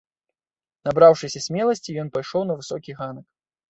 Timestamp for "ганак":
3.01-3.27